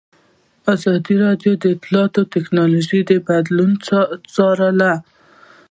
ازادي 0.73 1.15
راډیو 1.25 1.51
د 1.57 1.63
اطلاعاتی 1.75 2.23
تکنالوژي 2.35 3.01
بدلونونه 3.27 3.99
څارلي. 4.33 4.93